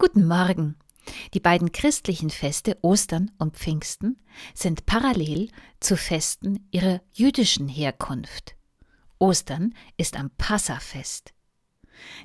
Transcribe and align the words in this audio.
Guten 0.00 0.28
Morgen. 0.28 0.76
Die 1.34 1.40
beiden 1.40 1.72
christlichen 1.72 2.30
Feste 2.30 2.78
Ostern 2.82 3.32
und 3.38 3.56
Pfingsten 3.56 4.16
sind 4.54 4.86
parallel 4.86 5.50
zu 5.80 5.96
Festen 5.96 6.68
ihrer 6.70 7.00
jüdischen 7.12 7.66
Herkunft. 7.66 8.54
Ostern 9.18 9.74
ist 9.96 10.16
am 10.16 10.30
Passafest. 10.38 11.34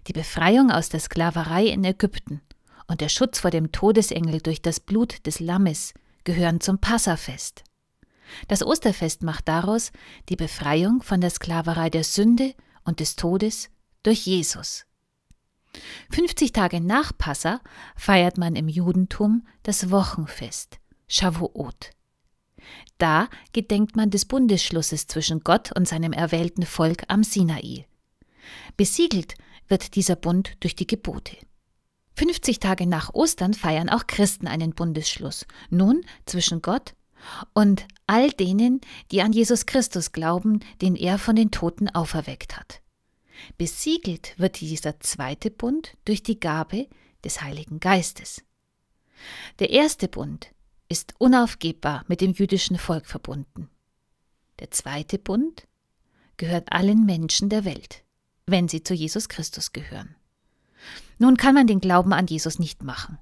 Die 0.05 0.13
Befreiung 0.13 0.69
aus 0.69 0.89
der 0.89 0.99
Sklaverei 0.99 1.65
in 1.65 1.83
Ägypten 1.83 2.41
und 2.85 3.01
der 3.01 3.09
Schutz 3.09 3.39
vor 3.39 3.49
dem 3.49 3.71
Todesengel 3.71 4.39
durch 4.39 4.61
das 4.61 4.79
Blut 4.79 5.25
des 5.25 5.39
Lammes 5.39 5.95
gehören 6.25 6.61
zum 6.61 6.77
Passafest. 6.77 7.63
Das 8.49 8.63
Osterfest 8.63 9.23
macht 9.23 9.47
daraus 9.47 9.91
die 10.29 10.35
Befreiung 10.35 11.01
von 11.01 11.21
der 11.21 11.31
Sklaverei 11.31 11.89
der 11.89 12.03
Sünde 12.03 12.53
und 12.83 12.99
des 12.99 13.15
Todes 13.15 13.71
durch 14.03 14.27
Jesus. 14.27 14.85
50 16.11 16.51
Tage 16.51 16.81
nach 16.81 17.17
Passa 17.17 17.61
feiert 17.95 18.37
man 18.37 18.55
im 18.55 18.67
Judentum 18.67 19.45
das 19.63 19.89
Wochenfest, 19.91 20.77
Shavuot. 21.07 21.91
Da 22.97 23.27
gedenkt 23.51 23.95
man 23.95 24.09
des 24.09 24.25
Bundesschlusses 24.25 25.07
zwischen 25.07 25.41
Gott 25.41 25.71
und 25.75 25.87
seinem 25.87 26.13
erwählten 26.13 26.65
Volk 26.65 27.03
am 27.07 27.23
Sinai. 27.23 27.85
Besiegelt 28.77 29.35
wird 29.67 29.95
dieser 29.95 30.15
Bund 30.15 30.55
durch 30.59 30.75
die 30.75 30.87
Gebote. 30.87 31.37
50 32.15 32.59
Tage 32.59 32.85
nach 32.85 33.13
Ostern 33.13 33.53
feiern 33.53 33.89
auch 33.89 34.05
Christen 34.07 34.47
einen 34.47 34.75
Bundesschluss, 34.75 35.47
nun 35.69 36.01
zwischen 36.25 36.61
Gott 36.61 36.93
und 37.53 37.87
all 38.05 38.29
denen, 38.29 38.81
die 39.11 39.21
an 39.21 39.33
Jesus 39.33 39.65
Christus 39.65 40.11
glauben, 40.11 40.59
den 40.81 40.95
er 40.95 41.17
von 41.17 41.35
den 41.35 41.51
Toten 41.51 41.89
auferweckt 41.89 42.57
hat. 42.57 42.82
Besiegelt 43.57 44.37
wird 44.37 44.61
dieser 44.61 44.99
zweite 44.99 45.51
Bund 45.51 45.97
durch 46.05 46.23
die 46.23 46.39
Gabe 46.39 46.87
des 47.23 47.41
Heiligen 47.41 47.79
Geistes. 47.79 48.43
Der 49.59 49.69
erste 49.69 50.07
Bund 50.07 50.51
ist 50.89 51.13
unaufgebbar 51.17 52.03
mit 52.07 52.21
dem 52.21 52.33
jüdischen 52.33 52.77
Volk 52.77 53.07
verbunden. 53.07 53.69
Der 54.59 54.71
zweite 54.71 55.17
Bund 55.17 55.67
gehört 56.37 56.71
allen 56.71 57.05
Menschen 57.05 57.49
der 57.49 57.65
Welt, 57.65 58.03
wenn 58.45 58.67
sie 58.67 58.83
zu 58.83 58.93
Jesus 58.93 59.29
Christus 59.29 59.71
gehören. 59.71 60.15
Nun 61.17 61.37
kann 61.37 61.55
man 61.55 61.67
den 61.67 61.79
Glauben 61.79 62.13
an 62.13 62.27
Jesus 62.27 62.59
nicht 62.59 62.83
machen. 62.83 63.17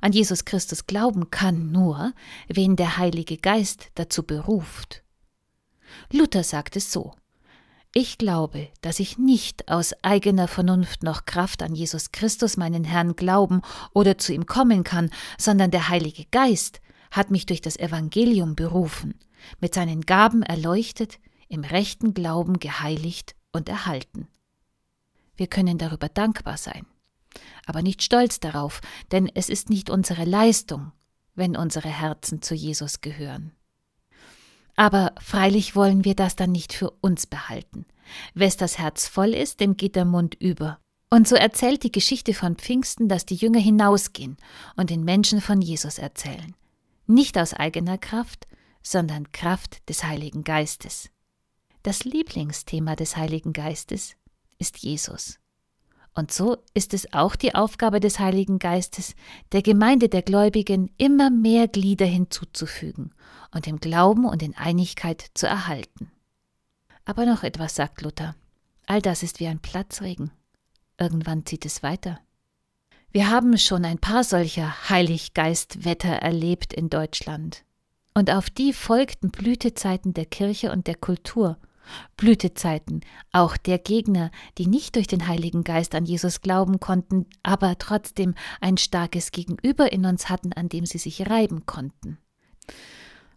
An 0.00 0.12
Jesus 0.12 0.44
Christus 0.44 0.86
glauben 0.86 1.30
kann 1.30 1.70
nur, 1.70 2.14
wen 2.48 2.74
der 2.74 2.96
Heilige 2.96 3.36
Geist 3.36 3.90
dazu 3.94 4.22
beruft. 4.22 5.02
Luther 6.10 6.42
sagt 6.42 6.76
es 6.76 6.90
so 6.92 7.14
ich 7.94 8.18
glaube, 8.18 8.68
dass 8.80 8.98
ich 8.98 9.18
nicht 9.18 9.68
aus 9.68 9.94
eigener 10.02 10.48
Vernunft 10.48 11.04
noch 11.04 11.26
Kraft 11.26 11.62
an 11.62 11.76
Jesus 11.76 12.10
Christus, 12.10 12.56
meinen 12.56 12.82
Herrn, 12.82 13.14
glauben 13.14 13.62
oder 13.92 14.18
zu 14.18 14.34
ihm 14.34 14.46
kommen 14.46 14.82
kann, 14.82 15.10
sondern 15.38 15.70
der 15.70 15.88
Heilige 15.88 16.24
Geist 16.32 16.80
hat 17.12 17.30
mich 17.30 17.46
durch 17.46 17.60
das 17.60 17.76
Evangelium 17.76 18.56
berufen, 18.56 19.14
mit 19.60 19.74
seinen 19.74 20.00
Gaben 20.00 20.42
erleuchtet, 20.42 21.20
im 21.48 21.62
rechten 21.62 22.14
Glauben 22.14 22.58
geheiligt 22.58 23.36
und 23.52 23.68
erhalten. 23.68 24.26
Wir 25.36 25.46
können 25.46 25.78
darüber 25.78 26.08
dankbar 26.08 26.56
sein, 26.56 26.86
aber 27.64 27.82
nicht 27.82 28.02
stolz 28.02 28.40
darauf, 28.40 28.80
denn 29.12 29.30
es 29.32 29.48
ist 29.48 29.70
nicht 29.70 29.88
unsere 29.88 30.24
Leistung, 30.24 30.90
wenn 31.36 31.56
unsere 31.56 31.88
Herzen 31.88 32.42
zu 32.42 32.56
Jesus 32.56 33.00
gehören. 33.02 33.52
Aber 34.76 35.12
freilich 35.20 35.76
wollen 35.76 36.04
wir 36.04 36.14
das 36.14 36.36
dann 36.36 36.52
nicht 36.52 36.72
für 36.72 36.90
uns 37.00 37.26
behalten. 37.26 37.86
Wes 38.34 38.56
das 38.56 38.78
Herz 38.78 39.08
voll 39.08 39.34
ist, 39.34 39.60
dem 39.60 39.76
geht 39.76 39.96
der 39.96 40.04
Mund 40.04 40.34
über. 40.34 40.78
Und 41.10 41.28
so 41.28 41.36
erzählt 41.36 41.84
die 41.84 41.92
Geschichte 41.92 42.34
von 42.34 42.56
Pfingsten, 42.56 43.08
dass 43.08 43.24
die 43.24 43.36
Jünger 43.36 43.60
hinausgehen 43.60 44.36
und 44.76 44.90
den 44.90 45.04
Menschen 45.04 45.40
von 45.40 45.60
Jesus 45.60 45.98
erzählen. 45.98 46.54
Nicht 47.06 47.38
aus 47.38 47.54
eigener 47.54 47.98
Kraft, 47.98 48.48
sondern 48.82 49.30
Kraft 49.30 49.88
des 49.88 50.04
Heiligen 50.04 50.42
Geistes. 50.42 51.10
Das 51.82 52.04
Lieblingsthema 52.04 52.96
des 52.96 53.16
Heiligen 53.16 53.52
Geistes 53.52 54.16
ist 54.58 54.78
Jesus. 54.78 55.38
Und 56.14 56.32
so 56.32 56.58
ist 56.74 56.94
es 56.94 57.12
auch 57.12 57.34
die 57.34 57.54
Aufgabe 57.54 57.98
des 57.98 58.20
Heiligen 58.20 58.60
Geistes, 58.60 59.14
der 59.52 59.62
Gemeinde 59.62 60.08
der 60.08 60.22
Gläubigen 60.22 60.90
immer 60.96 61.28
mehr 61.30 61.66
Glieder 61.66 62.06
hinzuzufügen 62.06 63.12
und 63.52 63.66
im 63.66 63.80
Glauben 63.80 64.24
und 64.24 64.42
in 64.42 64.56
Einigkeit 64.56 65.26
zu 65.34 65.46
erhalten. 65.46 66.12
Aber 67.04 67.26
noch 67.26 67.42
etwas, 67.42 67.74
sagt 67.74 68.02
Luther. 68.02 68.34
All 68.86 69.02
das 69.02 69.22
ist 69.22 69.40
wie 69.40 69.48
ein 69.48 69.60
Platzregen. 69.60 70.30
Irgendwann 70.98 71.44
zieht 71.46 71.66
es 71.66 71.82
weiter. 71.82 72.20
Wir 73.10 73.30
haben 73.30 73.58
schon 73.58 73.84
ein 73.84 73.98
paar 73.98 74.24
solcher 74.24 74.88
Heiliggeistwetter 74.88 76.10
erlebt 76.10 76.72
in 76.72 76.90
Deutschland. 76.90 77.64
Und 78.14 78.30
auf 78.30 78.50
die 78.50 78.72
folgten 78.72 79.30
Blütezeiten 79.30 80.14
der 80.14 80.26
Kirche 80.26 80.70
und 80.70 80.86
der 80.86 80.96
Kultur, 80.96 81.58
Blütezeiten 82.16 83.00
auch 83.32 83.56
der 83.56 83.78
Gegner, 83.78 84.30
die 84.58 84.66
nicht 84.66 84.96
durch 84.96 85.06
den 85.06 85.26
Heiligen 85.28 85.64
Geist 85.64 85.94
an 85.94 86.04
Jesus 86.04 86.40
glauben 86.40 86.80
konnten, 86.80 87.26
aber 87.42 87.78
trotzdem 87.78 88.34
ein 88.60 88.76
starkes 88.76 89.32
Gegenüber 89.32 89.92
in 89.92 90.06
uns 90.06 90.28
hatten, 90.28 90.52
an 90.52 90.68
dem 90.68 90.86
sie 90.86 90.98
sich 90.98 91.28
reiben 91.28 91.66
konnten. 91.66 92.18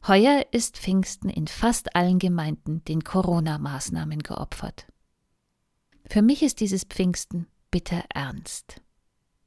Heuer 0.08 0.46
ist 0.52 0.78
Pfingsten 0.78 1.30
in 1.30 1.47
fast 1.47 1.96
allen 1.96 2.19
Gemeinden 2.19 2.84
den 2.85 3.03
Corona-Maßnahmen 3.03 4.19
geopfert. 4.19 4.88
Für 6.06 6.22
mich 6.22 6.44
ist 6.44 6.62
dieses 6.62 6.85
Pfingsten 6.85 7.47
bitter 7.72 8.03
ernst. 8.14 8.81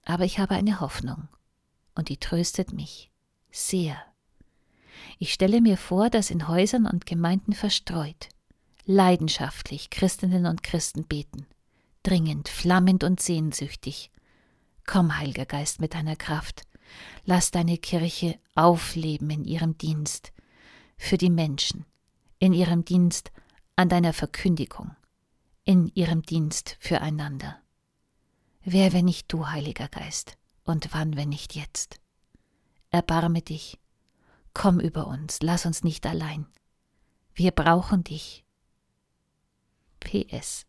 Aber 0.05 0.25
ich 0.25 0.38
habe 0.38 0.55
eine 0.55 0.81
Hoffnung 0.81 1.28
und 1.94 2.09
die 2.09 2.19
tröstet 2.19 2.72
mich 2.72 3.11
sehr. 3.50 3.97
Ich 5.19 5.32
stelle 5.32 5.61
mir 5.61 5.77
vor, 5.77 6.11
dass 6.11 6.31
in 6.31 6.49
Häusern 6.49 6.87
und 6.87 7.06
Gemeinden 7.06 7.53
verstreut 7.53 8.28
leidenschaftlich 8.84 9.91
Christinnen 9.91 10.46
und 10.46 10.62
Christen 10.62 11.04
beten, 11.04 11.46
dringend, 12.02 12.48
flammend 12.48 13.04
und 13.04 13.20
sehnsüchtig. 13.20 14.10
Komm, 14.86 15.16
Heiliger 15.16 15.46
Geist, 15.46 15.80
mit 15.80 15.94
deiner 15.94 16.16
Kraft, 16.16 16.62
lass 17.24 17.50
deine 17.50 17.78
Kirche 17.78 18.38
aufleben 18.54 19.30
in 19.30 19.44
ihrem 19.44 19.78
Dienst 19.78 20.32
für 20.96 21.16
die 21.16 21.30
Menschen, 21.30 21.84
in 22.38 22.52
ihrem 22.52 22.84
Dienst 22.84 23.30
an 23.76 23.88
deiner 23.88 24.12
Verkündigung, 24.12 24.94
in 25.64 25.90
ihrem 25.94 26.22
Dienst 26.22 26.76
füreinander. 26.80 27.58
Wer, 28.62 28.92
wenn 28.92 29.06
nicht 29.06 29.32
du, 29.32 29.46
Heiliger 29.46 29.88
Geist, 29.88 30.36
und 30.64 30.92
wann, 30.92 31.16
wenn 31.16 31.30
nicht 31.30 31.54
jetzt? 31.54 32.00
Erbarme 32.90 33.40
dich, 33.40 33.78
komm 34.52 34.80
über 34.80 35.06
uns, 35.06 35.40
lass 35.40 35.64
uns 35.64 35.82
nicht 35.82 36.06
allein. 36.06 36.46
Wir 37.34 37.52
brauchen 37.52 38.04
dich, 38.04 38.44
PS. 40.00 40.66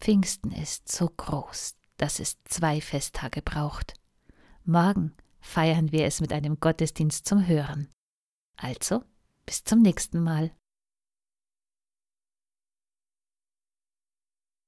Pfingsten 0.00 0.52
ist 0.52 0.90
so 0.90 1.08
groß, 1.08 1.74
dass 1.96 2.20
es 2.20 2.36
zwei 2.44 2.80
Festtage 2.80 3.42
braucht. 3.42 3.94
Morgen 4.64 5.14
feiern 5.40 5.92
wir 5.92 6.04
es 6.06 6.20
mit 6.20 6.32
einem 6.32 6.60
Gottesdienst 6.60 7.26
zum 7.26 7.46
Hören. 7.46 7.88
Also, 8.56 9.02
bis 9.46 9.64
zum 9.64 9.82
nächsten 9.82 10.22
Mal. 10.22 10.50